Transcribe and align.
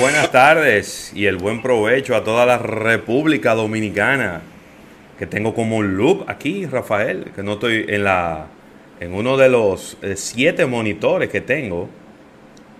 buenas 0.00 0.32
tardes 0.32 1.12
y 1.14 1.26
el 1.26 1.36
buen 1.36 1.60
provecho 1.60 2.16
a 2.16 2.24
toda 2.24 2.46
la 2.46 2.56
República 2.56 3.54
Dominicana. 3.54 4.40
Que 5.18 5.26
tengo 5.26 5.54
como 5.54 5.76
un 5.76 5.98
loop 5.98 6.24
aquí, 6.26 6.64
Rafael, 6.64 7.32
que 7.36 7.42
no 7.42 7.54
estoy 7.54 7.84
en 7.86 8.04
la 8.04 8.46
en 8.98 9.12
uno 9.12 9.36
de 9.36 9.50
los 9.50 9.98
eh, 10.00 10.16
siete 10.16 10.64
monitores 10.64 11.28
que 11.28 11.42
tengo. 11.42 11.90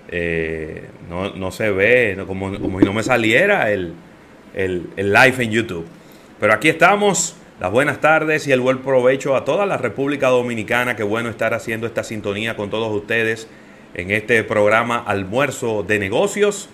Eh, 0.08 0.86
no, 1.08 1.50
se 1.50 1.70
ve, 1.70 2.16
como, 2.26 2.58
como, 2.58 2.80
si 2.80 2.86
no 2.86 2.92
me 2.92 3.02
saliera 3.02 3.70
el, 3.70 3.92
el, 4.54 4.88
el 4.96 5.12
live 5.12 5.44
en 5.44 5.50
YouTube. 5.50 5.86
Pero 6.38 6.54
aquí 6.54 6.70
estamos. 6.70 7.36
Las 7.60 7.70
buenas 7.70 8.00
tardes 8.00 8.46
y 8.46 8.52
el 8.52 8.60
buen 8.60 8.78
provecho 8.78 9.36
a 9.36 9.44
toda 9.44 9.66
la 9.66 9.76
República 9.76 10.28
Dominicana. 10.28 10.96
Qué 10.96 11.02
bueno 11.02 11.28
estar 11.28 11.52
haciendo 11.52 11.86
esta 11.86 12.02
sintonía 12.02 12.56
con 12.56 12.70
todos 12.70 12.90
ustedes 12.94 13.48
en 13.92 14.10
este 14.10 14.42
programa 14.44 15.04
Almuerzo 15.06 15.82
de 15.82 15.98
Negocios, 15.98 16.70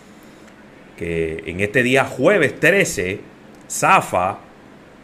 que 0.97 1.43
en 1.47 1.61
este 1.61 1.83
día 1.83 2.05
jueves 2.05 2.59
13, 2.59 3.21
Zafa, 3.71 4.39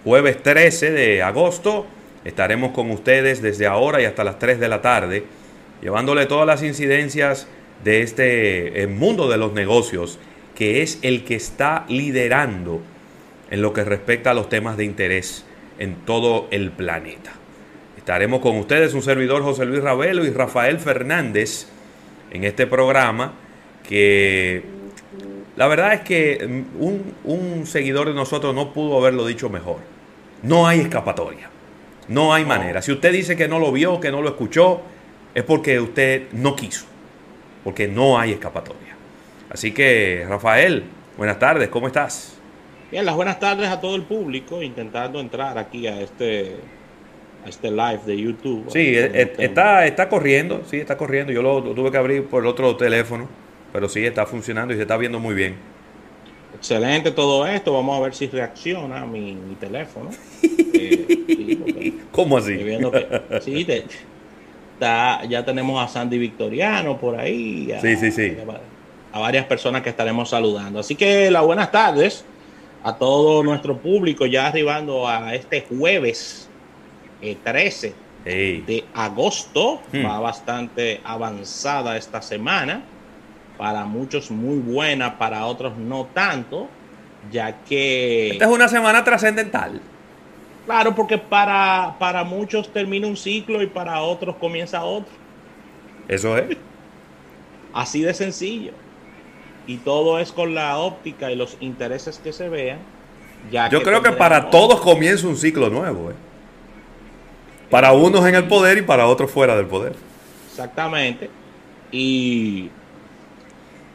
jueves 0.05 0.43
13 0.43 0.91
de 0.91 1.23
agosto, 1.23 1.87
estaremos 2.25 2.73
con 2.73 2.91
ustedes 2.91 3.43
desde 3.43 3.67
ahora 3.67 4.01
y 4.01 4.05
hasta 4.05 4.25
las 4.25 4.39
3 4.39 4.59
de 4.59 4.69
la 4.69 4.81
tarde, 4.81 5.25
llevándole 5.81 6.27
todas 6.27 6.47
las 6.47 6.63
incidencias 6.63 7.47
de 7.85 8.03
este 8.03 8.87
mundo 8.87 9.29
de 9.29 9.39
los 9.39 9.53
negocios, 9.53 10.19
que 10.55 10.83
es 10.83 10.99
el 11.03 11.25
que 11.25 11.35
está 11.35 11.85
liderando 11.89 12.81
en 13.51 13.63
lo 13.63 13.73
que 13.73 13.85
respecta 13.85 14.31
a 14.31 14.35
los 14.35 14.49
temas 14.49 14.77
de 14.77 14.85
interés 14.85 15.45
en 15.79 15.97
todo 16.07 16.49
el 16.51 16.71
planeta. 16.71 17.33
Estaremos 17.97 18.41
con 18.41 18.57
ustedes 18.57 18.95
un 18.95 19.03
servidor 19.03 19.43
José 19.43 19.65
Luis 19.65 19.83
Ravelo 19.83 20.25
y 20.25 20.31
Rafael 20.31 20.79
Fernández 20.79 21.67
en 22.31 22.45
este 22.45 22.67
programa 22.67 23.35
que 23.89 24.63
la 25.57 25.69
verdad 25.69 25.95
es 25.95 26.01
que 26.01 26.65
un, 26.79 27.15
un, 27.25 27.67
seguidor 27.67 28.09
de 28.09 28.15
nosotros 28.15 28.55
no 28.55 28.73
pudo 28.73 28.99
haberlo 28.99 29.27
dicho 29.27 29.49
mejor. 29.51 29.79
No 30.43 30.67
hay 30.67 30.81
escapatoria. 30.81 31.51
No 32.09 32.35
hay 32.35 32.45
manera. 32.45 32.83
Si 32.83 32.91
usted 32.91 33.13
dice 33.13 33.37
que 33.37 33.49
no 33.49 33.59
lo 33.59 33.71
vio, 33.71 34.01
que 34.01 34.11
no 34.11 34.23
lo 34.23 34.31
escuchó, 34.31 34.81
es 35.35 35.45
porque 35.45 35.79
usted 35.79 36.33
no 36.33 36.57
quiso. 36.57 36.87
Porque 37.65 37.87
no 37.87 38.19
hay 38.19 38.33
escapatoria. 38.33 38.97
Así 39.51 39.73
que, 39.73 40.25
Rafael, 40.29 40.85
buenas 41.17 41.39
tardes, 41.39 41.69
¿cómo 41.69 41.87
estás? 41.87 42.39
Bien, 42.91 43.05
las 43.05 43.15
buenas 43.15 43.39
tardes 43.39 43.69
a 43.69 43.81
todo 43.81 43.95
el 43.97 44.03
público, 44.03 44.63
intentando 44.63 45.21
entrar 45.21 45.59
aquí 45.59 45.87
a 45.87 46.01
este 46.01 46.57
este 47.47 47.71
live 47.71 48.01
de 48.07 48.17
YouTube. 48.17 48.67
Sí, 48.69 48.95
e, 48.97 49.11
e, 49.13 49.33
está, 49.39 49.87
está 49.87 50.09
corriendo, 50.09 50.63
sí, 50.65 50.79
está 50.79 50.97
corriendo. 50.97 51.33
Yo 51.33 51.43
lo, 51.43 51.63
tuve 51.63 51.91
que 51.91 51.97
abrir 51.97 52.25
por 52.27 52.43
el 52.43 52.49
otro 52.49 52.77
teléfono, 52.77 53.29
pero 53.73 53.89
sí 53.89 54.05
está 54.05 54.27
funcionando 54.27 54.75
y 54.75 54.77
se 54.77 54.83
está 54.83 54.97
viendo 54.97 55.19
muy 55.19 55.35
bien. 55.35 55.57
Excelente 56.55 57.11
todo 57.11 57.47
esto. 57.47 57.73
Vamos 57.73 57.99
a 57.99 58.03
ver 58.03 58.15
si 58.15 58.27
reacciona 58.29 59.07
mi, 59.07 59.37
teléfono. 59.59 60.11
Eh, 60.75 61.93
¿Cómo 62.11 62.39
así? 62.39 62.59
sí, 63.43 63.67
ya 64.81 65.45
tenemos 65.45 65.85
a 65.85 65.87
Sandy 65.87 66.19
Victoriano 66.19 66.99
por 66.99 67.15
ahí. 67.15 67.73
sí, 67.81 67.95
sí, 67.97 68.11
sí. 68.11 68.37
A, 69.13 69.21
varias 69.21 69.47
personas 69.47 69.83
que 69.83 69.91
estaremos 69.91 70.31
saludando. 70.31 70.81
Así 70.81 70.97
que 70.97 71.31
las 71.31 71.45
buenas 71.45 71.71
tardes 71.71 72.25
a 72.83 72.97
todo 72.97 73.45
nuestro 73.45 73.79
público, 73.79 74.27
ya 74.27 74.49
arribando 74.49 75.07
a 75.07 75.35
este 75.35 75.61
jueves 75.69 76.49
13 77.21 77.95
eh, 78.25 78.63
de 78.67 78.85
agosto. 78.95 79.83
Hmm. 79.93 80.05
Va 80.05 80.19
bastante 80.19 81.01
avanzada 81.05 81.97
esta 81.97 82.23
semana. 82.23 82.83
Para 83.59 83.85
muchos 83.85 84.31
muy 84.31 84.59
buena, 84.59 85.19
para 85.19 85.47
otros 85.47 85.77
no 85.77 86.09
tanto, 86.13 86.69
ya 87.31 87.63
que... 87.65 88.31
Esta 88.31 88.47
es 88.47 88.51
una 88.51 88.69
semana 88.69 89.05
trascendental. 89.05 89.81
Claro, 90.67 90.95
porque 90.95 91.19
para, 91.19 91.97
para 91.99 92.25
muchos 92.25 92.73
termina 92.73 93.07
un 93.07 93.17
ciclo 93.17 93.63
y 93.63 93.67
para 93.67 94.01
otros 94.01 94.37
comienza 94.37 94.83
otro. 94.85 95.13
Eso 96.09 96.37
es. 96.39 96.57
Así 97.73 98.03
de 98.03 98.15
sencillo. 98.15 98.73
Y 99.67 99.79
todo 99.79 100.19
es 100.19 100.33
con 100.33 100.55
la 100.55 100.79
óptica 100.79 101.31
y 101.31 101.37
los 101.37 101.57
intereses 101.61 102.19
que 102.19 102.33
se 102.33 102.49
vean. 102.49 102.79
Ya 103.51 103.69
Yo 103.69 103.83
creo 103.83 104.03
que 104.03 104.13
para 104.13 104.51
todos 104.51 104.81
comienza 104.81 105.27
un 105.27 105.37
ciclo 105.37 105.69
nuevo. 105.69 106.11
¿eh? 106.11 106.15
Para 107.71 107.93
unos 107.93 108.27
en 108.27 108.35
el 108.35 108.45
poder 108.45 108.79
y 108.79 108.83
para 108.83 109.07
otros 109.07 109.31
fuera 109.31 109.57
del 109.57 109.67
poder. 109.67 109.95
Exactamente. 110.51 111.31
Y, 111.91 112.71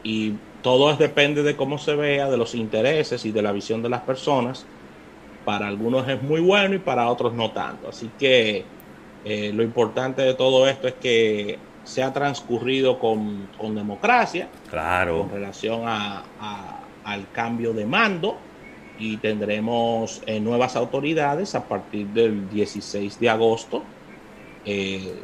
y 0.02 0.34
todo 0.62 0.94
depende 0.96 1.42
de 1.42 1.56
cómo 1.56 1.78
se 1.78 1.94
vea, 1.94 2.30
de 2.30 2.36
los 2.36 2.54
intereses 2.54 3.24
y 3.24 3.32
de 3.32 3.42
la 3.42 3.52
visión 3.52 3.82
de 3.82 3.88
las 3.88 4.02
personas. 4.02 4.66
Para 5.44 5.68
algunos 5.68 6.06
es 6.08 6.22
muy 6.22 6.40
bueno 6.40 6.74
y 6.74 6.78
para 6.78 7.08
otros 7.08 7.32
no 7.32 7.52
tanto. 7.52 7.88
Así 7.88 8.10
que 8.18 8.64
eh, 9.24 9.52
lo 9.54 9.62
importante 9.62 10.22
de 10.22 10.34
todo 10.34 10.68
esto 10.68 10.88
es 10.88 10.94
que 10.94 11.58
se 11.84 12.02
ha 12.02 12.12
transcurrido 12.12 12.98
con, 12.98 13.48
democracia. 13.74 14.48
Claro. 14.68 15.20
Con 15.20 15.30
relación 15.30 15.82
a, 15.86 16.22
al 17.04 17.30
cambio 17.32 17.72
de 17.72 17.86
mando 17.86 18.36
y 18.98 19.16
tendremos 19.18 20.22
eh, 20.26 20.40
nuevas 20.40 20.76
autoridades 20.76 21.54
a 21.54 21.66
partir 21.66 22.08
del 22.08 22.50
16 22.50 23.18
de 23.18 23.30
agosto. 23.30 23.82
Eh, 24.64 25.14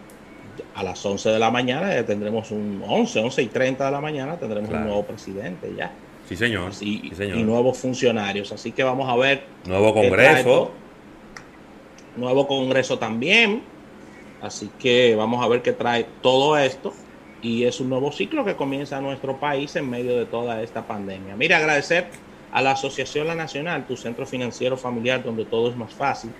a 0.74 0.82
las 0.82 1.04
11 1.04 1.30
de 1.30 1.38
la 1.38 1.50
mañana 1.50 1.94
ya 1.94 2.04
tendremos 2.04 2.50
un 2.50 2.82
11, 2.86 3.20
11 3.20 3.42
y 3.42 3.46
30 3.46 3.84
de 3.84 3.90
la 3.90 4.00
mañana 4.00 4.36
tendremos 4.36 4.70
un 4.70 4.84
nuevo 4.84 5.04
presidente 5.04 5.72
ya. 5.76 5.92
Sí, 6.28 6.36
señor. 6.36 6.72
Y 6.80 7.42
nuevos 7.42 7.78
funcionarios. 7.78 8.50
Así 8.52 8.72
que 8.72 8.82
vamos 8.82 9.08
a 9.08 9.16
ver. 9.16 9.44
Nuevo 9.66 9.92
Congreso. 9.92 10.70
Nuevo 12.16 12.46
Congreso 12.46 12.98
también. 12.98 13.62
Así 14.40 14.70
que 14.78 15.14
vamos 15.16 15.44
a 15.44 15.48
ver 15.48 15.62
qué 15.62 15.72
trae 15.72 16.06
todo 16.22 16.56
esto. 16.56 16.94
Y 17.42 17.64
es 17.64 17.78
un 17.80 17.90
nuevo 17.90 18.10
ciclo 18.10 18.44
que 18.44 18.56
comienza 18.56 18.98
en 18.98 19.04
nuestro 19.04 19.38
país 19.38 19.76
en 19.76 19.90
medio 19.90 20.16
de 20.16 20.24
toda 20.24 20.62
esta 20.62 20.86
pandemia. 20.86 21.36
Mira, 21.36 21.58
agradecer 21.58 22.06
a 22.52 22.62
la 22.62 22.70
Asociación 22.70 23.26
La 23.26 23.34
Nacional, 23.34 23.86
tu 23.86 23.96
centro 23.96 24.24
financiero 24.24 24.78
familiar 24.78 25.22
donde 25.22 25.44
todo 25.44 25.68
es 25.68 25.76
más 25.76 25.92
fácil, 25.92 26.30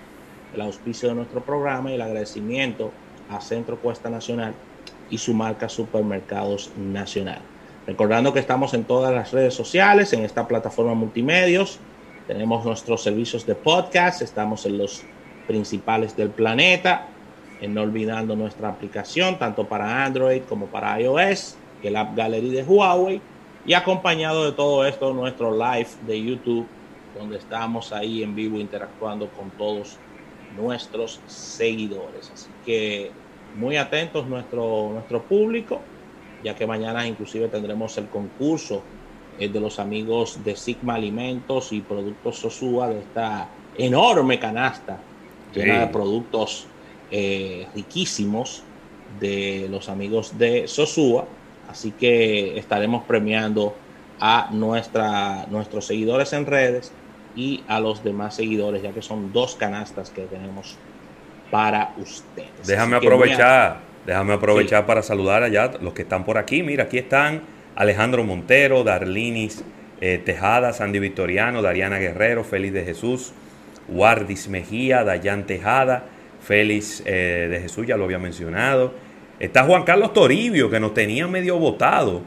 el 0.53 0.61
auspicio 0.61 1.09
de 1.09 1.15
nuestro 1.15 1.43
programa 1.43 1.91
y 1.91 1.95
el 1.95 2.01
agradecimiento 2.01 2.91
a 3.29 3.41
Centro 3.41 3.77
Cuesta 3.79 4.09
Nacional 4.09 4.53
y 5.09 5.17
su 5.17 5.33
marca 5.33 5.69
Supermercados 5.69 6.71
Nacional. 6.77 7.39
Recordando 7.87 8.33
que 8.33 8.39
estamos 8.39 8.73
en 8.73 8.83
todas 8.83 9.13
las 9.13 9.31
redes 9.31 9.53
sociales, 9.53 10.11
en 10.13 10.23
esta 10.23 10.47
plataforma 10.47 10.93
multimedios, 10.95 11.79
tenemos 12.27 12.65
nuestros 12.65 13.03
servicios 13.03 13.45
de 13.45 13.53
podcast, 13.53 14.21
estamos 14.23 14.65
en 14.65 14.79
los 14.79 15.03
principales 15.47 16.15
del 16.17 16.29
planeta, 16.29 17.07
en 17.61 17.73
no 17.73 17.83
olvidando 17.83 18.35
nuestra 18.35 18.69
aplicación 18.69 19.37
tanto 19.37 19.65
para 19.65 20.03
Android 20.03 20.41
como 20.49 20.65
para 20.65 20.99
iOS, 20.99 21.55
el 21.83 21.95
App 21.95 22.15
Gallery 22.15 22.49
de 22.49 22.63
Huawei 22.63 23.21
y 23.65 23.73
acompañado 23.73 24.45
de 24.45 24.51
todo 24.51 24.85
esto, 24.85 25.13
nuestro 25.13 25.51
live 25.51 25.87
de 26.05 26.23
YouTube, 26.23 26.67
donde 27.17 27.37
estamos 27.37 27.93
ahí 27.93 28.23
en 28.23 28.35
vivo 28.35 28.59
interactuando 28.59 29.29
con 29.29 29.51
todos 29.51 29.97
nuestros 30.55 31.19
seguidores. 31.27 32.31
Así 32.33 32.49
que 32.65 33.11
muy 33.55 33.77
atentos 33.77 34.27
nuestro, 34.27 34.89
nuestro 34.93 35.23
público, 35.23 35.81
ya 36.43 36.55
que 36.55 36.67
mañana 36.67 37.07
inclusive 37.07 37.47
tendremos 37.47 37.97
el 37.97 38.07
concurso 38.07 38.83
eh, 39.39 39.49
de 39.49 39.59
los 39.59 39.79
amigos 39.79 40.43
de 40.43 40.55
Sigma 40.55 40.95
Alimentos 40.95 41.71
y 41.71 41.81
Productos 41.81 42.37
Sosúa, 42.37 42.89
de 42.89 42.99
esta 42.99 43.49
enorme 43.77 44.39
canasta 44.39 44.99
llena 45.53 45.81
de 45.81 45.87
productos 45.87 46.67
eh, 47.11 47.67
riquísimos 47.73 48.63
de 49.19 49.67
los 49.69 49.89
amigos 49.89 50.37
de 50.37 50.67
Sosúa 50.67 51.25
Así 51.67 51.91
que 51.91 52.57
estaremos 52.57 53.03
premiando 53.05 53.75
a 54.19 54.49
nuestra, 54.51 55.45
nuestros 55.47 55.85
seguidores 55.85 56.31
en 56.33 56.45
redes 56.45 56.91
y 57.35 57.63
a 57.67 57.79
los 57.79 58.03
demás 58.03 58.35
seguidores, 58.35 58.81
ya 58.81 58.91
que 58.91 59.01
son 59.01 59.33
dos 59.33 59.55
canastas 59.55 60.09
que 60.09 60.23
tenemos 60.23 60.77
para 61.51 61.93
ustedes. 61.97 62.49
Déjame 62.65 62.97
aprovechar, 62.97 63.79
déjame 64.05 64.33
aprovechar 64.33 64.85
para 64.85 65.01
saludar 65.01 65.43
allá 65.43 65.71
los 65.81 65.93
que 65.93 66.03
están 66.03 66.23
por 66.23 66.37
aquí. 66.37 66.63
Mira, 66.63 66.85
aquí 66.85 66.97
están 66.97 67.41
Alejandro 67.75 68.23
Montero, 68.23 68.83
Darlinis 68.83 69.63
eh, 70.01 70.21
Tejada, 70.23 70.73
Sandy 70.73 70.99
Victoriano, 70.99 71.61
Dariana 71.61 71.99
Guerrero, 71.99 72.43
Félix 72.43 72.73
de 72.73 72.83
Jesús, 72.83 73.33
Guardis 73.87 74.47
Mejía, 74.49 75.03
Dayan 75.03 75.45
Tejada, 75.45 76.05
Félix 76.41 77.01
eh, 77.05 77.47
de 77.49 77.59
Jesús, 77.61 77.87
ya 77.87 77.97
lo 77.97 78.05
había 78.05 78.19
mencionado. 78.19 78.93
Está 79.39 79.63
Juan 79.63 79.83
Carlos 79.83 80.13
Toribio, 80.13 80.69
que 80.69 80.79
nos 80.79 80.93
tenía 80.93 81.27
medio 81.27 81.57
votado, 81.57 82.21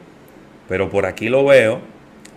pero 0.67 0.89
por 0.89 1.05
aquí 1.05 1.29
lo 1.29 1.45
veo. 1.45 1.79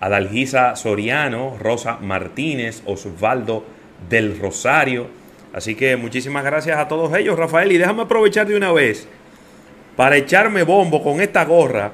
Adalgisa 0.02 0.75
Soriano, 0.75 1.56
Rosa 1.60 1.99
Martínez, 2.00 2.82
Osvaldo 2.87 3.64
del 4.10 4.37
Rosario. 4.37 5.06
Así 5.52 5.76
que 5.76 5.96
muchísimas 5.96 6.43
gracias 6.43 6.76
a 6.76 6.88
todos 6.88 7.16
ellos, 7.16 7.38
Rafael. 7.38 7.70
Y 7.70 7.78
déjame 7.78 8.02
aprovechar 8.02 8.49
de 8.49 8.56
una 8.56 8.72
vez 8.72 9.06
para 9.94 10.16
echarme 10.16 10.64
bombo 10.64 11.04
con 11.04 11.20
esta 11.20 11.44
gorra 11.44 11.93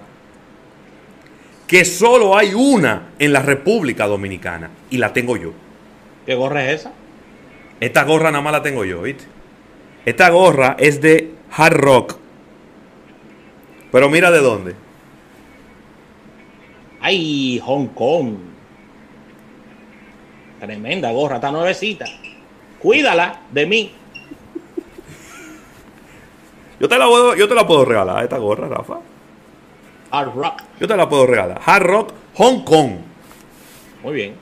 que 1.67 1.85
solo 1.85 2.35
hay 2.35 2.55
una 2.55 3.11
en 3.19 3.31
la 3.31 3.43
República 3.43 4.07
Dominicana 4.07 4.71
y 4.89 4.97
la 4.97 5.13
tengo 5.13 5.37
yo. 5.37 5.53
¿Qué 6.25 6.35
gorra 6.35 6.65
es 6.65 6.81
esa? 6.81 6.93
Esta 7.79 8.05
gorra 8.05 8.31
nada 8.31 8.43
más 8.43 8.55
la 8.55 8.63
tengo 8.63 8.87
yo, 8.87 9.03
¿viste? 9.03 9.25
Esta 10.07 10.31
gorra 10.31 10.77
es 10.79 11.03
de 11.03 11.35
Hard 11.55 11.77
Rock. 11.77 12.17
Pero 13.93 14.09
mira 14.09 14.31
de 14.31 14.39
dónde. 14.39 14.88
Ay, 17.09 17.59
Hong 17.65 17.87
Kong. 17.95 18.37
Tremenda 20.61 21.11
gorra, 21.11 21.37
está 21.37 21.51
nuevecita. 21.51 22.05
Cuídala 22.79 23.45
de 23.51 23.65
mí. 23.65 23.93
Yo 26.79 26.87
te 26.87 26.99
la 26.99 27.07
puedo, 27.07 27.35
yo 27.35 27.49
te 27.49 27.55
la 27.55 27.67
puedo 27.67 27.87
regalar, 27.87 28.25
esta 28.25 28.37
gorra, 28.37 28.69
Rafa. 28.69 28.99
Hard 30.11 30.35
Rock. 30.35 30.63
Yo 30.79 30.87
te 30.87 30.97
la 30.99 31.09
puedo 31.09 31.27
regalar. 31.27 31.59
Hard 31.65 31.83
Rock 31.83 32.13
Hong 32.35 32.63
Kong. 32.65 32.91
Muy 34.03 34.13
bien. 34.13 34.35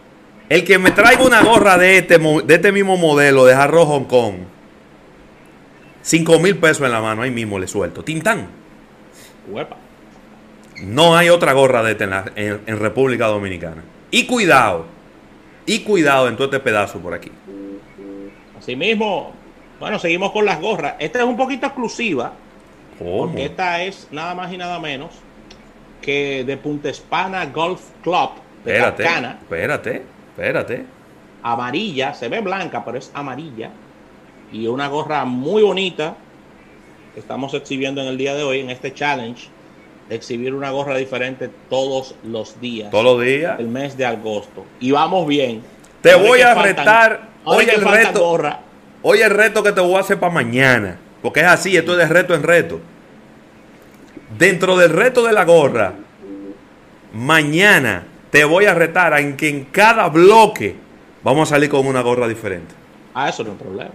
El 0.48 0.64
que 0.64 0.76
me 0.78 0.90
traiga 0.90 1.22
una 1.22 1.44
gorra 1.44 1.78
de 1.78 1.98
este, 1.98 2.18
de 2.18 2.54
este 2.54 2.72
mismo 2.72 2.96
modelo 2.96 3.44
de 3.44 3.54
Hard 3.54 3.70
Rock 3.70 3.88
Hong 3.88 4.04
Kong. 4.06 4.34
5 6.02 6.40
mil 6.40 6.58
pesos 6.58 6.84
en 6.84 6.90
la 6.90 7.00
mano, 7.00 7.22
ahí 7.22 7.30
mismo 7.30 7.60
le 7.60 7.68
suelto. 7.68 8.02
Tintán. 8.02 8.48
Huepa. 9.48 9.85
No 10.82 11.16
hay 11.16 11.28
otra 11.28 11.52
gorra 11.52 11.82
de 11.82 11.92
este 11.92 12.04
en, 12.04 12.78
República 12.78 13.26
Dominicana. 13.26 13.82
Y 14.10 14.26
cuidado. 14.26 14.86
Y 15.64 15.80
cuidado 15.80 16.28
en 16.28 16.36
todo 16.36 16.46
este 16.46 16.60
pedazo 16.60 17.00
por 17.00 17.14
aquí. 17.14 17.30
Asimismo, 18.58 19.32
bueno, 19.80 19.98
seguimos 19.98 20.32
con 20.32 20.44
las 20.44 20.60
gorras. 20.60 20.94
Esta 20.98 21.20
es 21.20 21.24
un 21.24 21.36
poquito 21.36 21.66
exclusiva, 21.66 22.32
¿Cómo? 22.98 23.26
porque 23.26 23.46
esta 23.46 23.82
es 23.82 24.08
nada 24.10 24.34
más 24.34 24.52
y 24.52 24.56
nada 24.56 24.78
menos 24.78 25.10
que 26.00 26.44
de 26.44 26.56
Punta 26.56 26.88
Espana 26.88 27.46
Golf 27.46 27.80
Club 28.02 28.30
de 28.64 28.76
Espérate, 28.76 29.04
espérate, 29.04 30.02
espérate. 30.30 30.84
amarilla, 31.42 32.14
se 32.14 32.28
ve 32.28 32.40
blanca, 32.40 32.84
pero 32.84 32.98
es 32.98 33.10
amarilla. 33.14 33.70
Y 34.52 34.66
una 34.68 34.88
gorra 34.88 35.24
muy 35.24 35.62
bonita 35.62 36.16
que 37.14 37.20
estamos 37.20 37.54
exhibiendo 37.54 38.00
en 38.02 38.08
el 38.08 38.16
día 38.16 38.34
de 38.34 38.44
hoy, 38.44 38.60
en 38.60 38.70
este 38.70 38.94
challenge, 38.94 39.48
exhibir 40.10 40.54
una 40.54 40.70
gorra 40.70 40.96
diferente 40.96 41.50
todos 41.68 42.14
los 42.24 42.60
días 42.60 42.90
Todos 42.90 43.04
los 43.04 43.20
días. 43.24 43.58
del 43.58 43.68
mes 43.68 43.96
de 43.96 44.06
agosto. 44.06 44.64
Y 44.80 44.90
vamos 44.92 45.26
bien. 45.26 45.62
Te 46.00 46.12
Ahora 46.12 46.28
voy 46.28 46.40
a 46.42 46.54
faltan- 46.54 46.64
retar. 46.64 47.28
que 47.66 47.70
el 47.74 47.82
reto. 47.82 48.20
gorra. 48.20 48.60
Oye 49.02 49.24
el 49.24 49.30
reto 49.30 49.62
que 49.62 49.72
te 49.72 49.80
voy 49.80 49.96
a 49.96 50.00
hacer 50.00 50.18
para 50.20 50.32
mañana. 50.32 50.98
Porque 51.22 51.40
es 51.40 51.46
así, 51.46 51.76
esto 51.76 51.92
es 51.92 51.98
de 51.98 52.06
reto 52.06 52.34
en 52.34 52.42
reto. 52.42 52.80
Dentro 54.38 54.76
del 54.76 54.90
reto 54.90 55.24
de 55.24 55.32
la 55.32 55.44
gorra, 55.44 55.94
mañana 57.12 58.04
te 58.30 58.44
voy 58.44 58.66
a 58.66 58.74
retar 58.74 59.12
a 59.14 59.20
en 59.20 59.36
que 59.36 59.48
en 59.48 59.64
cada 59.66 60.08
bloque 60.08 60.76
vamos 61.22 61.50
a 61.50 61.54
salir 61.56 61.70
con 61.70 61.86
una 61.86 62.02
gorra 62.02 62.28
diferente. 62.28 62.74
Ah, 63.14 63.28
eso 63.28 63.42
no 63.44 63.50
es 63.50 63.52
un 63.52 63.58
problema. 63.66 63.90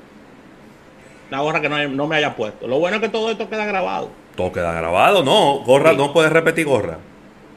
Una 1.29 1.41
gorra 1.41 1.61
que 1.61 1.69
no, 1.69 1.87
no 1.89 2.07
me 2.07 2.15
haya 2.17 2.35
puesto. 2.35 2.67
Lo 2.67 2.79
bueno 2.79 2.97
es 2.97 3.01
que 3.01 3.09
todo 3.09 3.29
esto 3.31 3.49
queda 3.49 3.65
grabado. 3.65 4.09
Todo 4.41 4.51
queda 4.51 4.73
grabado, 4.73 5.23
no. 5.23 5.59
Gorra, 5.59 5.91
Sí. 5.91 5.97
no 5.97 6.11
puedes 6.13 6.31
repetir 6.33 6.65
gorra. 6.65 6.97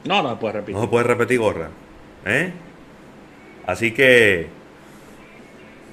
No, 0.04 0.22
no 0.22 0.30
se 0.30 0.36
puede 0.36 0.52
repetir. 0.52 0.74
No 0.74 0.82
se 0.82 0.88
puede 0.88 1.04
repetir 1.04 1.38
gorra. 1.38 1.68
¿eh? 2.26 2.52
Así 3.66 3.92
que 3.92 4.48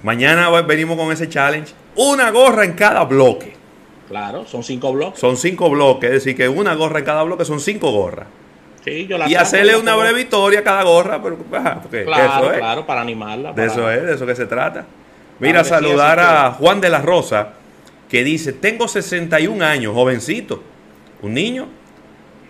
mañana 0.03 0.49
venimos 0.63 0.97
con 0.97 1.09
ese 1.13 1.29
challenge. 1.29 1.73
Una 1.95 2.29
gorra 2.31 2.65
en 2.65 2.73
cada 2.73 3.05
bloque. 3.05 3.53
Claro, 4.09 4.45
son 4.45 4.63
cinco 4.63 4.91
bloques. 4.91 5.17
Son 5.19 5.38
cinco 5.38 5.69
bloques, 5.69 6.09
es 6.09 6.15
decir, 6.15 6.35
que 6.35 6.49
una 6.49 6.73
gorra 6.75 6.99
en 6.99 7.05
cada 7.05 7.23
bloque 7.23 7.45
son 7.45 7.61
cinco 7.61 7.89
gorras. 7.91 8.27
Sí, 8.83 9.07
yo 9.07 9.17
la 9.17 9.29
Y 9.29 9.35
hacerle 9.35 9.77
una 9.77 9.95
breve 9.95 10.19
historia 10.21 10.59
a 10.59 10.63
cada 10.63 10.83
gorra, 10.83 11.21
pero 11.23 11.38
porque 11.38 12.03
Claro, 12.03 12.43
eso 12.43 12.51
es. 12.51 12.57
claro, 12.57 12.85
para 12.85 12.99
animarla. 12.99 13.53
De 13.53 13.65
eso 13.67 13.89
es, 13.89 14.03
de 14.03 14.13
eso 14.15 14.25
que 14.25 14.35
se 14.35 14.45
trata. 14.45 14.85
Mira, 15.39 15.63
saludar 15.63 16.19
a 16.19 16.51
Juan 16.51 16.81
de 16.81 16.89
la 16.89 16.99
Rosa, 17.01 17.49
que 18.09 18.25
dice, 18.25 18.51
tengo 18.51 18.89
61 18.89 19.61
años, 19.63 19.93
jovencito, 19.93 20.61
un 21.21 21.33
niño, 21.33 21.68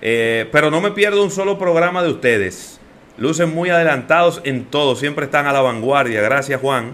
eh, 0.01 0.47
pero 0.51 0.71
no 0.71 0.81
me 0.81 0.91
pierdo 0.91 1.23
un 1.23 1.31
solo 1.31 1.57
programa 1.57 2.01
de 2.03 2.09
ustedes. 2.09 2.79
Lucen 3.17 3.53
muy 3.53 3.69
adelantados 3.69 4.41
en 4.43 4.65
todo, 4.65 4.95
siempre 4.95 5.25
están 5.25 5.45
a 5.45 5.53
la 5.53 5.61
vanguardia. 5.61 6.21
Gracias, 6.21 6.59
Juan. 6.59 6.93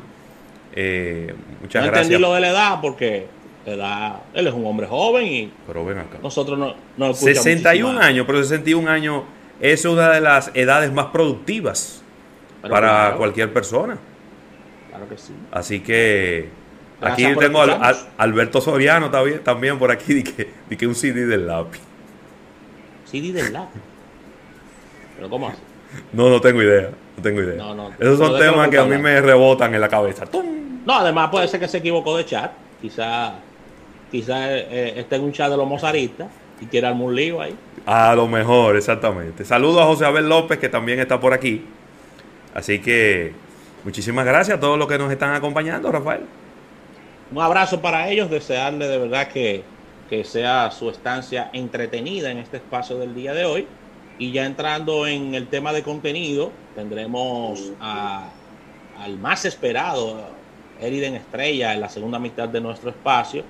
Eh, 0.74 1.34
muchas 1.62 1.84
no 1.84 1.88
gracias. 1.92 2.08
entendí 2.08 2.22
lo 2.22 2.34
de 2.34 2.42
la 2.42 2.50
edad 2.50 2.80
porque 2.82 3.28
la 3.66 3.74
edad, 3.74 4.16
él 4.34 4.48
es 4.48 4.54
un 4.54 4.66
hombre 4.66 4.88
joven 4.88 5.26
y 5.26 5.52
Pero 5.66 5.86
ven 5.86 5.98
acá. 6.00 6.18
nosotros 6.22 6.58
no, 6.58 6.76
no 6.98 7.12
escuchamos 7.12 7.44
61 7.44 7.88
muchísima- 7.94 8.06
años, 8.08 8.26
pero 8.28 8.44
61 8.44 8.88
años 8.90 9.24
es 9.60 9.86
una 9.86 10.10
de 10.12 10.22
las 10.22 10.52
edades 10.54 10.92
más 10.92 11.08
productivas 11.08 12.04
Pero 12.62 12.72
para 12.74 12.88
claro, 12.90 13.18
cualquier 13.18 13.52
persona. 13.54 13.98
Claro 14.90 15.10
que 15.10 15.18
sí. 15.18 15.34
Así 15.52 15.80
que 15.80 16.50
aquí 17.02 17.24
Gracias 17.24 17.40
tengo 17.40 17.62
al- 17.62 17.98
Alberto 18.18 18.62
Soriano 18.62 19.10
también, 19.12 19.44
también 19.44 19.78
por 19.80 19.92
aquí, 19.92 20.14
di 20.14 20.24
que, 20.24 20.50
di 20.70 20.76
que 20.78 20.88
un 20.88 20.96
CD 20.96 21.26
del 21.26 21.48
lápiz. 21.48 21.80
CD 23.06 23.32
del 23.32 23.54
lápiz. 23.54 23.80
Pero 25.16 25.30
¿cómo 25.30 25.48
así? 25.48 25.58
No, 26.14 26.30
no 26.30 26.42
tengo 26.42 26.62
idea, 26.62 26.90
no 27.16 27.24
tengo 27.24 27.42
idea. 27.42 27.56
No, 27.56 27.74
no, 27.74 27.92
Esos 28.00 28.18
son 28.18 28.38
temas 28.38 28.70
que 28.70 28.78
a 28.78 28.86
mí 28.86 28.98
me 28.98 29.20
rebotan 29.22 29.74
en 29.74 29.82
la 29.82 29.88
cabeza. 29.90 30.26
¡Tum! 30.26 30.46
No, 30.86 30.96
además 30.96 31.30
puede 31.30 31.48
ser 31.48 31.60
que 31.60 31.68
se 31.68 31.78
equivocó 31.78 32.18
de 32.18 32.26
chat. 32.26 32.52
Quizá, 32.82 33.34
quizá 34.12 34.56
eh, 34.58 34.94
esté 35.00 35.16
en 35.16 35.24
un 35.24 35.32
chat 35.34 35.50
de 35.50 35.58
los 35.58 35.68
mozaristas 35.68 36.28
y 36.62 36.66
quiera 36.66 36.90
armar 36.90 37.08
un 37.08 37.16
lío 37.16 37.42
ahí. 37.42 37.56
A 37.86 38.14
lo 38.16 38.28
mejor, 38.28 38.76
exactamente. 38.76 39.46
Saludos 39.46 39.82
a 39.82 39.86
José 39.86 40.06
Abel 40.06 40.28
López, 40.28 40.60
que 40.60 40.70
también 40.70 41.00
está 41.00 41.20
por 41.20 41.34
aquí. 41.34 41.64
Así 42.54 42.80
que 42.80 43.34
muchísimas 43.84 44.26
gracias 44.26 44.58
a 44.58 44.60
todos 44.60 44.78
los 44.78 44.88
que 44.88 44.98
nos 44.98 45.12
están 45.12 45.34
acompañando, 45.34 45.92
Rafael. 45.92 46.22
Un 47.30 47.40
abrazo 47.42 47.82
para 47.82 48.10
ellos, 48.10 48.30
desearle 48.30 48.88
de 48.88 48.98
verdad 48.98 49.28
que, 49.28 49.64
que 50.08 50.24
sea 50.24 50.72
su 50.72 50.90
estancia 50.90 51.50
entretenida 51.54 52.32
en 52.32 52.38
este 52.38 52.58
espacio 52.58 52.98
del 52.98 53.14
día 53.14 53.34
de 53.34 53.46
hoy. 53.46 53.68
Y 54.18 54.32
ya 54.32 54.46
entrando 54.46 55.06
en 55.06 55.36
el 55.36 55.50
tema 55.50 55.74
de 55.74 55.84
contenido, 55.84 56.52
tendremos 56.74 57.74
al 57.80 59.20
más 59.20 59.46
esperado, 59.46 60.42
Eriden 60.80 61.16
Estrella, 61.16 61.74
en 61.74 61.82
la 61.82 61.90
segunda 61.90 62.18
mitad 62.18 62.50
de 62.50 62.62
nuestro 62.62 62.90
espacio, 62.90 63.44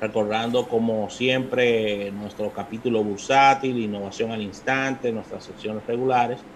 recordando 0.00 0.68
como 0.68 1.10
siempre 1.10 2.10
nuestro 2.12 2.52
capítulo 2.52 3.02
bursátil, 3.02 3.78
innovación 3.78 4.30
al 4.32 4.42
instante, 4.42 5.12
nuestras 5.12 5.44
secciones 5.44 5.84
regulares, 5.86 6.46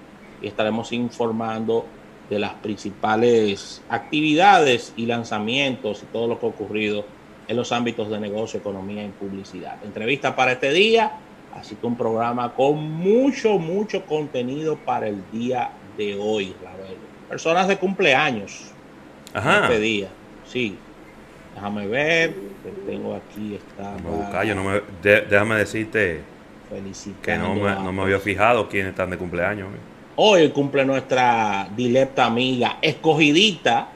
y 0.41 0.47
estaremos 0.47 0.93
informando 0.93 2.00
de 2.31 2.39
las 2.39 2.53
principales 2.55 3.83
actividades 3.91 4.93
y 4.97 5.07
lanzamientos 5.07 6.03
y 6.03 6.07
todo 6.07 6.29
lo 6.29 6.39
que 6.39 6.47
ha 6.47 6.49
ocurrido 6.49 7.05
en 7.49 7.57
los 7.57 7.73
ámbitos 7.73 8.09
de 8.09 8.21
negocio, 8.21 8.61
economía 8.61 9.05
y 9.05 9.09
publicidad. 9.09 9.77
Entrevista 9.85 10.37
para 10.37 10.53
este 10.53 10.71
día, 10.73 11.11
así 11.59 11.75
que 11.75 11.87
un 11.87 11.97
programa 11.97 12.55
con 12.55 12.77
mucho, 12.79 13.59
mucho 13.59 14.07
contenido 14.07 14.77
para 14.77 15.09
el 15.09 15.21
día 15.33 15.71
de 15.99 16.17
hoy, 16.19 16.55
Ravelo. 16.63 17.01
Personas 17.29 17.67
de 17.67 17.77
cumpleaños 17.77 18.71
Ajá. 19.35 19.65
este 19.65 19.81
día, 19.81 20.09
sí. 20.47 20.77
Déjame 21.57 21.89
ver, 21.89 22.33
que 22.63 22.71
tengo 22.93 23.17
aquí, 23.17 23.59
Déjame 23.77 24.01
buscar, 24.09 24.47
yo 24.47 24.55
no 24.55 24.63
me- 24.65 24.81
de- 25.03 25.23
déjame 25.23 25.57
decirte 25.57 26.21
que 27.23 27.37
no 27.37 27.55
me, 27.57 27.75
no 27.75 27.93
me 27.93 28.03
había 28.03 28.21
fijado 28.21 28.69
quiénes 28.69 28.91
están 28.91 29.11
de 29.11 29.19
cumpleaños. 29.19 29.69
eh. 29.75 29.79
Hoy 30.17 30.49
cumple 30.51 30.85
nuestra 30.85 31.69
dilecta 31.77 32.27
amiga, 32.27 32.79
escogidita 32.83 33.89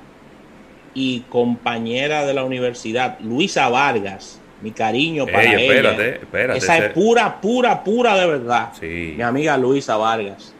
y 0.94 1.20
compañera 1.28 2.24
de 2.24 2.34
la 2.34 2.44
universidad, 2.44 3.18
Luisa 3.20 3.68
Vargas. 3.68 4.40
Mi 4.62 4.70
cariño 4.70 5.26
para 5.26 5.42
Ey, 5.42 5.48
ella. 5.48 5.60
espérate, 5.60 6.14
espérate. 6.22 6.58
Esa 6.58 6.78
es 6.78 6.92
pura, 6.92 7.40
pura, 7.40 7.84
pura 7.84 8.16
de 8.16 8.26
verdad. 8.26 8.72
Sí. 8.78 9.14
Mi 9.16 9.22
amiga 9.22 9.58
Luisa 9.58 9.96
Vargas. 9.96 10.54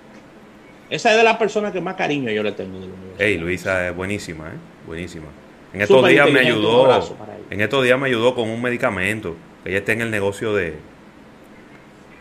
Esa 0.91 1.13
es 1.13 1.17
de 1.17 1.23
las 1.25 1.37
personas 1.39 1.73
que 1.73 1.81
más 1.81 1.95
cariño 1.95 2.31
yo 2.31 2.43
le 2.43 2.53
tengo 2.53 2.81
de 2.81 2.87
la 2.89 2.93
universidad. 2.93 3.27
Ey, 3.27 3.39
Luisa 3.39 3.89
es 3.89 3.97
buenísima, 3.97 4.49
¿eh? 4.49 4.59
Buenísima. 4.87 5.27
En 5.73 5.81
estos 5.81 6.07
días 6.07 6.31
me 6.31 6.41
ayudó. 6.41 7.19
En 7.49 7.61
estos 7.61 7.83
días 7.83 7.99
me 7.99 8.09
ayudó 8.09 8.35
con 8.35 8.51
un 8.51 8.61
medicamento. 8.61 9.37
Ella 9.65 9.79
está 9.79 9.93
en 9.93 10.03
el 10.03 10.11
negocio 10.11 10.55
de 10.55 10.75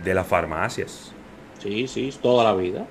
de 0.04 0.13
las 0.13 0.28
farmacias. 0.28 1.12
Sí, 1.60 1.88
sí, 1.88 2.13
toda 2.22 2.44
la 2.44 2.54
vida. 2.54 2.86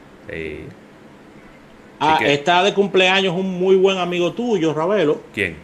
Ah, 2.00 2.17
que- 2.19 2.33
está 2.35 2.62
de 2.64 2.75
cumpleaños 2.75 3.35
un 3.35 3.59
muy 3.59 3.76
buen 3.76 3.99
amigo 3.99 4.33
tuyo, 4.33 4.75
Ravelo. 4.75 5.21
¿Quién? 5.33 5.57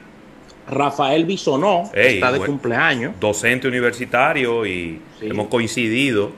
Rafael 0.70 1.24
Bisonó. 1.24 1.90
Ey, 1.94 2.16
está 2.16 2.30
de 2.30 2.38
buen- 2.38 2.50
cumpleaños. 2.52 3.14
Docente 3.18 3.66
universitario 3.66 4.66
y 4.66 5.00
Sí. 5.18 5.26
hemos 5.26 5.48
coincidido 5.48 6.30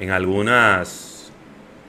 en 0.00 0.10
algunas 0.10 1.04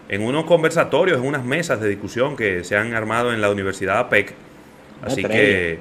en 0.10 0.24
unos 0.24 0.46
conversatorios, 0.46 1.20
en 1.20 1.28
unas 1.28 1.44
mesas 1.46 1.80
de 1.82 1.88
discusión 1.88 2.36
que 2.36 2.64
se 2.64 2.76
han 2.76 2.96
armado 2.96 3.32
en 3.32 3.42
la 3.42 3.52
Universidad 3.52 4.00
APEC. 4.00 4.34
Así 5.04 5.24
que 5.24 5.78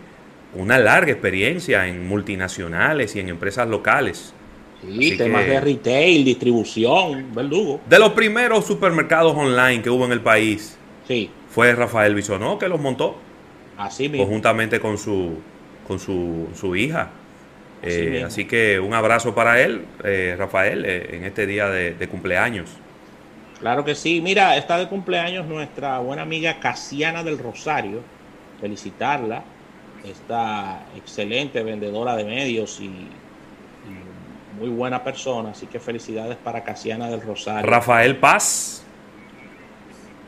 una 0.55 0.79
larga 0.79 1.11
experiencia 1.13 1.87
en 1.87 2.07
multinacionales 2.07 3.17
y 3.17 3.21
en 3.21 3.31
empresas 3.31 3.67
locales. 3.69 4.35
Sí, 4.81 5.17
temas 5.17 5.45
de 5.47 5.61
retail, 5.61 6.25
distribución, 6.25 7.35
verdugo. 7.35 7.81
De 7.89 7.99
los 7.99 8.13
primeros 8.13 8.65
supermercados 8.65 9.37
online 9.37 9.83
que 9.83 9.91
hubo 9.91 10.05
en 10.05 10.13
el 10.13 10.21
país, 10.21 10.79
sí. 11.07 11.31
fue 11.51 11.75
Rafael 11.75 12.15
Bisonó 12.15 12.59
que 12.59 12.69
los 12.69 12.81
montó. 12.81 13.17
Así 13.77 14.09
mismo. 14.09 14.25
Conjuntamente 14.25 14.79
con 14.79 14.97
su, 14.97 15.39
con 15.87 15.99
su, 15.99 16.77
hija. 16.77 17.11
Eh, 17.83 18.25
así, 18.27 18.45
que 18.45 18.79
un 18.79 18.95
abrazo 18.95 19.35
para 19.35 19.61
él, 19.61 19.85
eh, 20.05 20.35
Rafael, 20.39 20.85
eh, 20.85 21.17
en 21.17 21.25
este 21.25 21.47
día 21.47 21.69
de, 21.69 21.95
de, 21.95 22.09
cumpleaños. 22.09 22.71
Claro 23.61 23.85
que 23.85 23.95
sí. 23.95 24.21
Mira, 24.21 24.57
está 24.57 24.79
de 24.79 24.89
cumpleaños 24.89 25.47
nuestra 25.47 25.99
buena 25.99 26.23
amiga 26.23 26.61
Casiana 26.61 27.25
del 27.25 27.39
Rosario. 27.39 28.01
Felicitarla. 28.61 29.43
Esta 30.05 30.87
excelente 30.97 31.63
vendedora 31.63 32.17
de 32.17 32.25
medios 32.25 32.81
y 32.81 32.91
muy 34.59 34.69
buena 34.69 35.03
persona, 35.05 35.51
así 35.51 35.67
que 35.67 35.79
felicidades 35.79 36.37
para 36.37 36.65
Casiana 36.65 37.09
del 37.09 37.21
Rosario. 37.21 37.69
Rafael 37.69 38.17
Paz. 38.17 38.85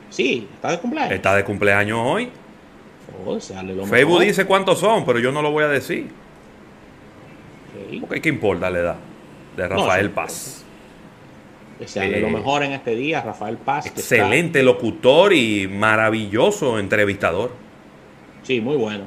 Sí, 0.09 0.49
está 0.55 0.71
de 0.71 0.79
cumpleaños. 0.79 1.13
Está 1.13 1.35
de 1.35 1.45
cumpleaños 1.45 1.99
hoy. 2.03 2.31
Oh, 3.27 3.39
Facebook 3.41 4.21
dice 4.21 4.45
cuántos 4.47 4.79
son, 4.79 5.05
pero 5.05 5.19
yo 5.19 5.33
no 5.33 5.43
lo 5.43 5.51
voy 5.51 5.65
a 5.65 5.69
decir. 5.69 6.09
Okay. 8.03 8.21
¿Qué 8.21 8.29
importa 8.29 8.71
la 8.71 8.79
edad 8.79 8.97
de 9.57 9.69
Rafael 9.69 10.11
Paz? 10.11 10.65
Desearle 11.79 12.21
lo 12.21 12.29
eh, 12.29 12.33
mejor 12.33 12.63
en 12.63 12.73
este 12.73 12.95
día, 12.95 13.23
Rafael 13.23 13.57
Paz. 13.57 13.87
Excelente 13.87 14.63
locutor 14.63 15.33
y 15.33 15.67
maravilloso 15.67 16.79
entrevistador. 16.79 17.53
Sí, 18.43 18.61
muy 18.61 18.77
bueno. 18.77 19.05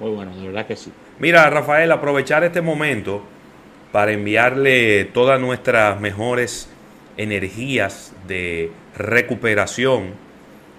Muy 0.00 0.10
bueno, 0.10 0.34
de 0.36 0.46
verdad 0.46 0.66
que 0.66 0.76
sí. 0.76 0.92
Mira, 1.18 1.48
Rafael, 1.50 1.90
aprovechar 1.92 2.42
este 2.44 2.60
momento 2.60 3.22
para 3.94 4.10
enviarle 4.10 5.04
todas 5.04 5.40
nuestras 5.40 6.00
mejores 6.00 6.68
energías 7.16 8.12
de 8.26 8.72
recuperación 8.96 10.14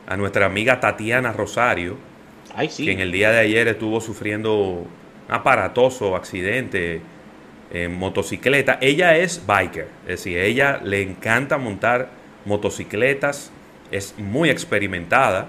a 0.06 0.18
nuestra 0.18 0.48
amiga 0.48 0.82
Tatiana 0.82 1.32
Rosario, 1.32 1.96
que 2.76 2.92
en 2.92 3.00
el 3.00 3.14
día 3.14 3.32
de 3.32 3.40
ayer 3.40 3.70
estuvo 3.70 4.02
sufriendo 4.02 4.58
un 4.58 4.88
aparatoso 5.30 6.18
accidente 6.18 7.00
en 7.72 7.98
motocicleta. 7.98 8.80
Ella 8.82 9.16
es 9.16 9.46
biker, 9.48 9.88
es 10.04 10.10
decir, 10.10 10.38
ella 10.38 10.82
le 10.84 11.02
encanta 11.02 11.58
montar 11.58 12.10
motocicletas, 12.44 13.50
es 13.92 14.14
muy 14.18 14.50
experimentada, 14.50 15.48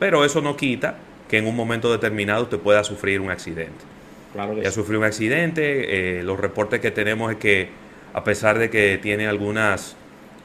pero 0.00 0.24
eso 0.24 0.40
no 0.40 0.56
quita 0.56 0.96
que 1.28 1.38
en 1.38 1.46
un 1.46 1.54
momento 1.54 1.92
determinado 1.92 2.42
usted 2.42 2.58
pueda 2.58 2.82
sufrir 2.82 3.20
un 3.20 3.30
accidente. 3.30 3.95
Claro 4.36 4.62
ya 4.62 4.70
sufrió 4.70 4.98
un 4.98 5.06
accidente. 5.06 6.18
Eh, 6.18 6.22
los 6.22 6.38
reportes 6.38 6.80
que 6.80 6.90
tenemos 6.90 7.32
es 7.32 7.38
que 7.38 7.70
a 8.12 8.22
pesar 8.22 8.58
de 8.58 8.68
que 8.68 8.98
tiene 8.98 9.26
algunas 9.26 9.96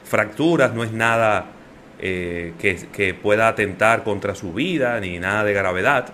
fracturas, 0.04 0.72
no 0.72 0.82
es 0.82 0.92
nada 0.92 1.46
eh, 1.98 2.54
que, 2.58 3.14
pueda 3.14 3.48
atentar 3.48 4.02
contra 4.02 4.34
su 4.34 4.54
vida 4.54 4.98
ni 4.98 5.18
nada 5.18 5.44
de 5.44 5.52
gravedad. 5.52 6.06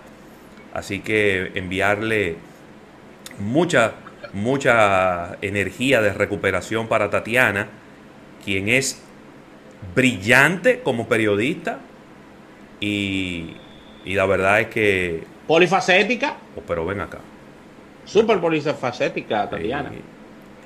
Así 0.75 1.01
que 1.01 1.53
enviarle 1.55 2.37
mucha, 3.39 3.93
mucha 4.33 5.37
energía 5.41 6.03
de 6.03 6.13
recuperación 6.13 6.89
para 6.89 7.11
Tatiana, 7.11 7.69
quien 8.45 8.69
es 8.69 9.01
brillante 9.95 10.81
como 10.81 11.07
periodista 11.07 11.79
y, 12.81 13.57
la 14.05 14.27
verdad 14.27 14.63
es 14.63 14.67
que... 14.67 15.23
Polifacética. 15.47 16.37
Oh, 16.57 16.63
pero 16.67 16.85
ven 16.85 17.01
acá. 17.01 17.19
Súper 18.09 18.41
polifacética, 18.41 19.51
Tatiana. 19.51 19.93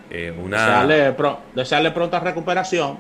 Eh, 0.09 0.33
una... 0.33 0.87
desearle, 1.55 1.91
pronta 1.91 2.21
recuperación. 2.21 2.99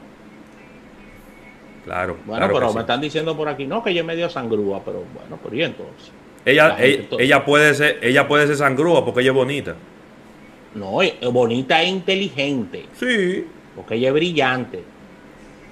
Claro. 1.84 2.16
Bueno, 2.26 2.48
pero 2.52 2.72
me 2.72 2.80
están 2.80 3.00
diciendo 3.00 3.36
por 3.36 3.48
aquí, 3.48 3.66
no, 3.66 3.82
que 3.82 3.90
ella 3.90 4.00
es 4.00 4.06
medio 4.06 4.28
sangrúa, 4.28 4.82
pero 4.84 5.04
bueno, 5.14 5.38
pero 5.42 5.54
¿y 5.54 5.62
entonces? 5.62 6.10
Ella, 6.44 6.76
ella, 6.80 7.44
puede 7.44 7.74
ser, 7.74 8.00
ella 8.02 8.26
puede 8.26 8.48
ser 8.48 8.56
sangrúa 8.56 9.04
porque 9.04 9.20
ella 9.20 9.30
es 9.30 9.36
bonita. 9.36 9.76
No, 10.74 11.02
es 11.02 11.20
bonita 11.30 11.80
e 11.80 11.86
inteligente. 11.86 12.86
Sí. 12.94 13.46
Porque 13.76 13.94
ella 13.94 14.08
es 14.08 14.14
brillante. 14.14 14.82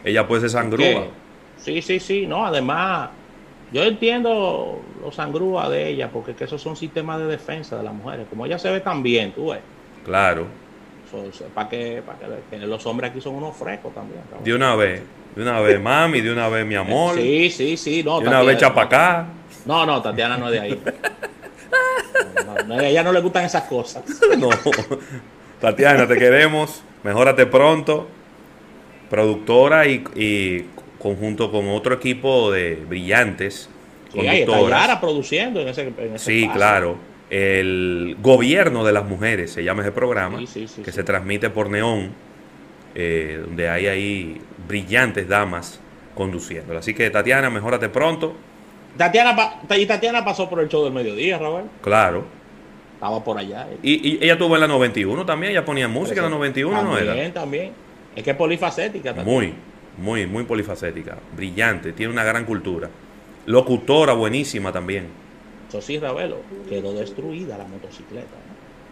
Ella 0.05 0.29
puede 0.29 0.43
ser 0.43 0.51
sangrúa. 0.51 1.09
Sí, 1.57 1.83
sí, 1.83 1.99
sí. 1.99 2.27
No, 2.27 2.47
además, 2.47 3.11
yo 3.73 3.85
entiendo 3.85 4.81
los 5.01 5.15
sangrúas 5.15 5.71
de 5.71 5.89
ella, 5.89 6.11
porque 6.11 6.35
que 6.35 6.45
esos 6.45 6.61
son 6.61 6.77
sistemas 6.77 7.19
de 7.19 7.27
defensa 7.27 7.77
de 7.77 7.85
las 7.85 7.95
mujeres. 7.95 8.27
Como 8.29 8.47
ella 8.47 8.59
se 8.59 8.71
ve 8.71 8.81
tan 8.81 9.03
bien, 9.03 9.33
tú 9.33 9.51
ves. 9.51 9.61
Claro. 10.05 10.47
Para 11.55 11.69
que, 11.69 12.03
los 12.61 12.87
hombres 12.87 13.11
aquí 13.11 13.21
son 13.21 13.35
unos 13.35 13.57
frescos 13.57 13.95
también. 13.95 14.21
De 14.45 14.55
una 14.55 14.75
vez, 14.77 15.03
de 15.35 15.43
una 15.43 15.61
vez, 15.61 15.81
mami, 15.81 16.21
de 16.21 16.33
una 16.33 16.49
vez, 16.49 16.65
mi 16.67 16.77
amor. 16.77 17.17
Sí, 17.17 17.51
sí, 17.51 17.77
sí. 17.77 18.03
No, 18.05 18.21
de 18.21 18.29
una 18.29 18.43
vez 18.43 18.59
chapacá. 18.59 19.27
No, 19.67 19.85
no, 19.87 20.01
Tatiana 20.01 20.37
no 20.37 20.47
es 20.47 20.53
de 20.53 20.61
ahí. 20.61 20.83
a 22.71 22.85
ella 22.85 23.03
no 23.03 23.13
le 23.13 23.21
gustan 23.21 23.45
esas 23.45 23.65
cosas. 23.65 24.05
no. 24.39 24.51
Tatiana, 25.61 26.07
te 26.07 26.17
queremos. 26.17 26.83
Mejórate 27.03 27.47
pronto. 27.47 28.07
Productora 29.09 29.87
y, 29.87 30.05
y 30.15 30.67
conjunto 31.01 31.51
con 31.51 31.69
otro 31.69 31.95
equipo 31.95 32.53
de 32.53 32.77
brillantes 32.77 33.69
Sí, 34.13 34.21
está 34.27 35.01
produciendo 35.01 35.61
en 35.61 35.69
ese, 35.69 35.93
Sí, 36.17 36.49
claro. 36.53 36.97
El 37.31 38.17
gobierno 38.21 38.85
de 38.85 38.93
las 38.93 39.05
mujeres 39.05 39.53
se 39.53 39.63
llama 39.63 39.83
ese 39.83 39.93
programa, 39.93 40.39
que 40.39 40.93
se 40.93 41.05
transmite 41.05 41.49
por 41.51 41.71
Neón, 41.71 42.11
eh, 42.95 43.41
donde 43.45 43.69
hay 43.69 43.87
ahí 43.87 44.41
brillantes 44.67 45.29
damas 45.29 45.79
conduciendo. 46.17 46.77
Así 46.77 46.93
que 46.93 47.09
Tatiana, 47.11 47.49
mejórate 47.51 47.89
pronto. 47.89 48.35
Tatiana, 48.97 49.61
y 49.77 49.87
Tatiana 49.87 50.25
pasó 50.25 50.51
por 50.51 50.59
el 50.59 50.69
show 50.69 50.83
del 50.83 50.93
mediodía, 50.93 51.39
Raúl. 51.39 51.63
Claro. 51.81 52.25
Estaba 52.95 53.23
por 53.23 53.39
allá. 53.39 53.69
Y, 53.83 54.23
ella 54.23 54.37
tuvo 54.37 54.57
en 54.57 54.63
la 54.63 54.69
91 54.69 55.25
también, 55.25 55.53
ella 55.53 55.65
ponía 55.65 55.87
música 55.87 56.19
en 56.19 56.25
la 56.25 56.31
91, 56.31 56.83
¿no 56.83 56.99
era? 56.99 57.07
También, 57.07 57.33
también. 57.33 57.73
Es 58.17 58.25
que 58.25 58.33
es 58.33 58.37
polifacética 58.37 59.15
también. 59.15 59.37
Muy, 59.37 59.55
muy, 59.99 60.27
muy 60.27 60.45
polifacética. 60.45 61.17
Brillante, 61.37 61.93
tiene 61.93 62.13
una 62.13 62.25
gran 62.25 62.45
cultura. 62.45 62.89
Locutora 63.47 64.13
buenísima 64.13 64.73
también. 64.73 65.07
Eso 65.69 65.81
sí, 65.81 65.99
Ravelo, 65.99 66.39
quedó 66.69 66.93
destruida 66.93 67.57
la 67.57 67.65
motocicleta. 67.65 68.37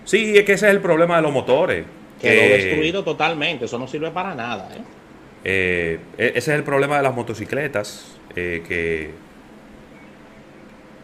Sí, 0.04 0.38
es 0.38 0.44
que 0.44 0.52
ese 0.52 0.66
es 0.68 0.72
el 0.72 0.80
problema 0.80 1.16
de 1.16 1.22
los 1.22 1.32
motores. 1.32 1.84
Quedó 2.20 2.54
destruido 2.54 3.04
totalmente, 3.04 3.66
eso 3.66 3.78
no 3.78 3.86
sirve 3.86 4.10
para 4.10 4.34
nada. 4.34 4.68
¿eh? 4.74 4.80
Eh, 5.44 5.98
e, 6.16 6.26
ese 6.28 6.38
es 6.38 6.48
el 6.58 6.64
problema 6.64 6.96
de 6.96 7.02
las 7.02 7.14
motocicletas, 7.14 8.16
eh, 8.34 8.62
que 8.66 9.10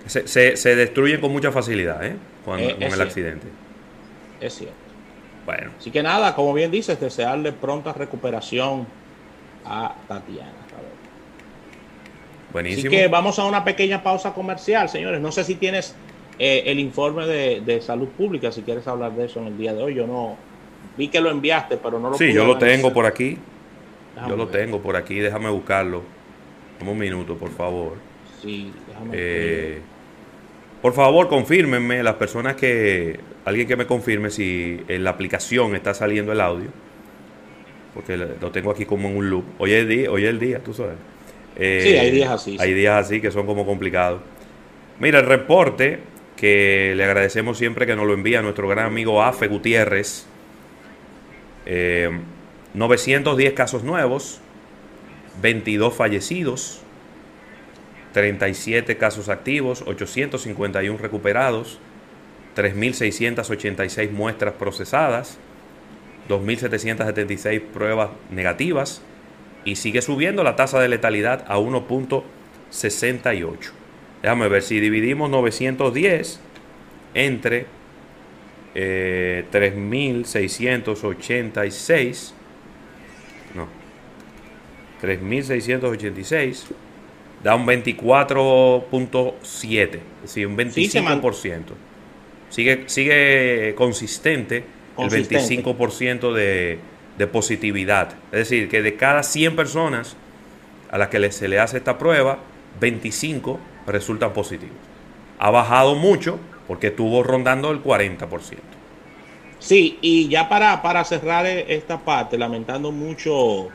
se, 0.06 0.76
destruyen 0.76 1.20
con 1.20 1.32
mucha 1.32 1.52
facilidad 1.52 2.00
Cuando, 2.44 2.74
con 2.74 2.82
el 2.82 3.00
accidente. 3.00 3.46
Es 4.40 4.54
cierto. 4.54 4.74
Bueno. 5.44 5.72
Así 5.78 5.90
que 5.90 6.02
nada, 6.02 6.34
como 6.34 6.52
bien 6.54 6.70
dices, 6.70 6.98
desearle 7.00 7.52
pronta 7.52 7.92
recuperación 7.92 8.86
a 9.64 9.94
Tatiana. 10.08 10.52
Buenísimo. 12.52 12.88
Así 12.88 12.96
que 12.96 13.08
vamos 13.08 13.38
a 13.40 13.44
una 13.46 13.64
pequeña 13.64 14.02
pausa 14.02 14.32
comercial, 14.32 14.88
señores. 14.88 15.20
No 15.20 15.32
sé 15.32 15.42
si 15.42 15.56
tienes 15.56 15.96
eh, 16.38 16.62
el 16.66 16.78
informe 16.78 17.26
de, 17.26 17.80
salud 17.80 18.08
pública, 18.08 18.52
si 18.52 18.62
quieres 18.62 18.86
hablar 18.86 19.12
de 19.12 19.24
eso 19.26 19.40
en 19.40 19.48
el 19.48 19.58
día 19.58 19.74
de 19.74 19.82
hoy. 19.82 19.94
Yo 19.94 20.06
no 20.06 20.36
vi 20.96 21.08
que 21.08 21.20
lo 21.20 21.30
enviaste, 21.30 21.76
pero 21.78 21.98
no 21.98 22.10
lo 22.10 22.16
Sí, 22.16 22.32
yo 22.32 22.44
lo 22.44 22.56
tengo 22.56 22.92
por 22.92 23.06
aquí. 23.06 23.38
yo 24.28 24.36
lo 24.36 24.46
tengo 24.46 24.80
por 24.80 24.94
aquí, 24.94 25.18
déjame 25.18 25.50
buscarlo. 25.50 26.02
un 26.80 26.98
minuto, 26.98 27.34
por 27.36 27.50
favor. 27.50 27.94
Sí, 28.40 28.72
déjame. 28.86 29.10
Eh, 29.12 29.80
por 30.80 30.92
favor, 30.92 31.28
confírmenme 31.28 32.02
las 32.02 32.14
personas 32.14 32.54
que. 32.54 33.18
Alguien 33.44 33.66
que 33.66 33.76
me 33.76 33.86
confirme 33.86 34.30
si 34.30 34.80
en 34.88 35.04
la 35.04 35.10
aplicación 35.10 35.74
está 35.74 35.92
saliendo 35.92 36.32
el 36.32 36.40
audio. 36.40 36.68
Porque 37.94 38.16
lo 38.16 38.50
tengo 38.50 38.70
aquí 38.70 38.84
como 38.84 39.08
en 39.08 39.16
un 39.16 39.30
loop. 39.30 39.44
Hoy 39.58 39.72
es 39.72 39.82
el 39.82 39.88
día, 39.88 40.10
hoy 40.10 40.24
es 40.24 40.30
el 40.30 40.38
día 40.38 40.58
tú 40.58 40.74
sabes. 40.74 40.96
Eh, 41.56 41.80
sí, 41.84 41.96
hay 41.96 42.10
días 42.10 42.30
así. 42.30 42.56
Hay 42.58 42.74
días 42.74 43.06
así 43.06 43.20
que 43.20 43.30
son 43.30 43.46
como 43.46 43.64
complicados. 43.64 44.20
Mira, 44.98 45.20
el 45.20 45.26
reporte 45.26 46.00
que 46.36 46.94
le 46.96 47.04
agradecemos 47.04 47.58
siempre 47.58 47.86
que 47.86 47.94
nos 47.94 48.06
lo 48.06 48.14
envía 48.14 48.42
nuestro 48.42 48.68
gran 48.68 48.86
amigo 48.86 49.22
Afe 49.22 49.46
Gutiérrez. 49.46 50.26
910 52.74 53.50
eh, 53.50 53.54
casos 53.54 53.84
nuevos, 53.84 54.40
22 55.40 55.94
fallecidos, 55.94 56.80
37 58.12 58.96
casos 58.96 59.28
activos, 59.28 59.82
851 59.86 60.98
recuperados, 60.98 61.78
3.686 62.56 64.10
muestras 64.10 64.54
procesadas, 64.54 65.38
2.776 66.28 67.60
pruebas 67.60 68.10
negativas, 68.30 69.02
y 69.64 69.76
sigue 69.76 70.02
subiendo 70.02 70.42
la 70.44 70.56
tasa 70.56 70.78
de 70.80 70.88
letalidad 70.88 71.44
a 71.48 71.58
1.68. 71.58 73.56
Déjame 74.22 74.48
ver 74.48 74.62
si 74.62 74.80
dividimos 74.80 75.30
910 75.30 76.40
entre 77.14 77.66
eh, 78.74 79.44
3.686. 79.52 82.32
No. 83.54 83.68
3.686. 85.02 86.64
Da 87.42 87.54
un 87.54 87.66
24.7. 87.66 89.84
Es 89.84 90.00
decir, 90.22 90.46
un 90.46 90.56
25%. 90.56 91.62
sigue, 92.48 92.84
sigue 92.86 93.74
consistente, 93.76 93.76
consistente. 93.76 94.64
El 94.98 95.10
25% 95.10 96.32
de, 96.32 96.78
de 97.18 97.26
positividad. 97.26 98.14
Es 98.32 98.50
decir, 98.50 98.68
que 98.68 98.82
de 98.82 98.96
cada 98.96 99.22
100 99.22 99.56
personas 99.56 100.16
a 100.90 100.98
las 100.98 101.08
que 101.08 101.32
se 101.32 101.48
le 101.48 101.58
hace 101.58 101.78
esta 101.78 101.98
prueba, 101.98 102.38
25 102.80 103.58
resultan 103.86 104.32
positivos. 104.32 104.76
Ha 105.38 105.50
bajado 105.50 105.94
mucho 105.94 106.38
porque 106.66 106.88
estuvo 106.88 107.22
rondando 107.22 107.70
el 107.70 107.82
40%. 107.82 108.58
Sí, 109.58 109.98
y 110.02 110.28
ya 110.28 110.48
para, 110.48 110.82
para 110.82 111.04
cerrar 111.04 111.46
esta 111.46 111.98
parte, 111.98 112.36
lamentando 112.36 112.92
mucho 112.92 113.68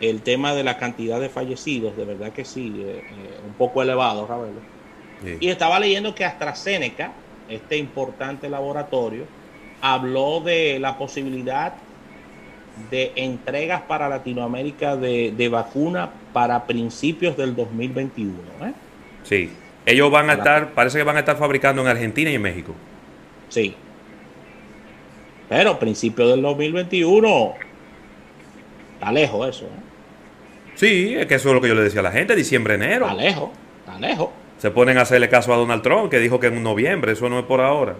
el 0.00 0.22
tema 0.22 0.54
de 0.54 0.64
la 0.64 0.76
cantidad 0.76 1.20
de 1.20 1.28
fallecidos, 1.28 1.96
de 1.96 2.04
verdad 2.04 2.32
que 2.32 2.44
sí, 2.44 2.74
eh, 2.78 2.98
eh, 2.98 3.40
un 3.46 3.52
poco 3.54 3.82
elevado, 3.82 4.26
Ravelo. 4.26 4.60
Y 5.38 5.48
estaba 5.48 5.78
leyendo 5.78 6.14
que 6.14 6.24
AstraZeneca, 6.24 7.12
este 7.48 7.76
importante 7.76 8.48
laboratorio, 8.48 9.24
habló 9.80 10.40
de 10.40 10.78
la 10.78 10.98
posibilidad 10.98 11.74
de 12.90 13.12
entregas 13.16 13.82
para 13.82 14.08
Latinoamérica 14.08 14.96
de, 14.96 15.32
de 15.36 15.48
vacuna 15.48 16.10
para 16.32 16.66
principios 16.66 17.36
del 17.36 17.54
2021. 17.54 18.32
¿eh? 18.62 18.72
Sí, 19.24 19.50
ellos 19.86 20.10
van 20.10 20.30
a 20.30 20.34
estar, 20.34 20.70
parece 20.70 20.98
que 20.98 21.04
van 21.04 21.16
a 21.16 21.20
estar 21.20 21.36
fabricando 21.36 21.82
en 21.82 21.88
Argentina 21.88 22.30
y 22.30 22.34
en 22.34 22.42
México. 22.42 22.74
Sí. 23.48 23.74
Pero 25.48 25.78
principios 25.78 26.30
del 26.30 26.42
2021, 26.42 27.54
está 28.94 29.12
lejos 29.12 29.48
eso. 29.48 29.64
¿eh? 29.64 29.80
Sí, 30.76 31.14
es 31.14 31.26
que 31.26 31.34
eso 31.34 31.48
es 31.48 31.54
lo 31.54 31.60
que 31.60 31.68
yo 31.68 31.74
le 31.74 31.82
decía 31.82 32.00
a 32.00 32.04
la 32.04 32.12
gente, 32.12 32.34
diciembre, 32.36 32.74
enero. 32.74 33.06
Está 33.06 33.20
lejos, 33.20 33.50
está 33.80 33.98
lejos. 33.98 34.28
Se 34.58 34.70
ponen 34.70 34.98
a 34.98 35.02
hacerle 35.02 35.28
caso 35.28 35.52
a 35.52 35.56
Donald 35.56 35.82
Trump, 35.82 36.10
que 36.10 36.18
dijo 36.18 36.38
que 36.38 36.46
en 36.46 36.62
noviembre, 36.62 37.12
eso 37.12 37.28
no 37.28 37.38
es 37.38 37.44
por 37.46 37.60
ahora. 37.60 37.96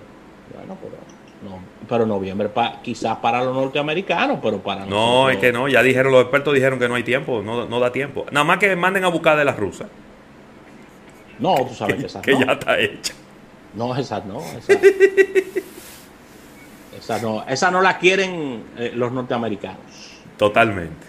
Pero, 1.91 2.07
no, 2.07 2.15
noviembre 2.15 2.49
quizás 2.83 3.19
para 3.19 3.43
los 3.45 3.53
norteamericanos, 3.53 4.39
pero 4.41 4.59
para 4.59 4.87
No, 4.87 5.29
es 5.29 5.39
que 5.39 5.53
no, 5.53 5.67
ya 5.67 5.83
dijeron, 5.83 6.13
los 6.13 6.23
expertos 6.23 6.55
dijeron 6.55 6.79
que 6.79 6.89
no 6.89 6.95
hay 6.95 7.03
tiempo, 7.03 7.43
no, 7.43 7.67
no 7.67 7.81
da 7.81 7.91
tiempo. 7.91 8.25
Nada 8.31 8.45
más 8.45 8.59
que 8.59 8.77
manden 8.77 9.05
a 9.05 9.09
buscar 9.09 9.37
de 9.37 9.45
las 9.45 9.59
rusas. 9.59 9.89
No, 11.41 11.57
tú 11.57 11.75
sabes 11.75 11.97
que, 11.97 12.21
que 12.23 12.39
ya 12.39 12.53
está 12.53 12.79
hecha. 12.79 13.13
No, 13.75 13.97
esa 13.97 14.21
no. 14.21 14.41
Esa, 16.97 17.19
no. 17.21 17.45
Esa 17.49 17.71
no 17.71 17.81
la 17.81 17.99
quieren 17.99 18.65
eh, 18.77 18.93
los 18.95 19.11
norteamericanos. 19.11 20.21
Totalmente. 20.37 21.07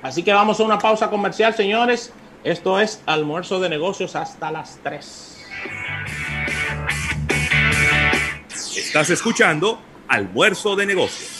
Así 0.00 0.22
que 0.22 0.32
vamos 0.32 0.60
a 0.60 0.62
una 0.62 0.78
pausa 0.78 1.10
comercial, 1.10 1.54
señores. 1.54 2.12
Esto 2.44 2.80
es 2.80 3.02
almuerzo 3.06 3.60
de 3.60 3.68
negocios 3.68 4.16
hasta 4.16 4.50
las 4.50 4.78
3. 4.82 5.46
Estás 8.76 9.10
escuchando 9.10 9.78
almuerzo 10.08 10.76
de 10.76 10.86
negocios. 10.86 11.31